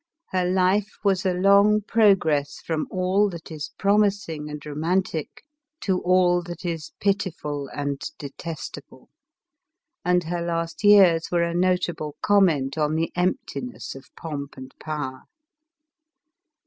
Her 0.31 0.45
life 0.49 0.97
was 1.03 1.27
a 1.27 1.33
long 1.35 1.81
progress 1.83 2.57
from 2.59 2.87
all 2.89 3.29
that 3.29 3.51
is 3.51 3.69
promising 3.77 4.49
and 4.49 4.65
romantic 4.65 5.43
to 5.81 6.01
all 6.01 6.41
that 6.41 6.65
is 6.65 6.91
pitiful 6.99 7.67
and 7.71 8.01
detes 8.17 8.71
table; 8.71 9.09
and 10.03 10.23
her 10.23 10.41
last 10.41 10.83
years 10.83 11.29
were 11.31 11.43
a 11.43 11.53
notable 11.53 12.15
comment 12.23 12.79
on 12.79 12.95
the 12.95 13.11
emptiness 13.15 13.93
of 13.93 14.09
pomp 14.15 14.57
and 14.57 14.73
power. 14.79 15.21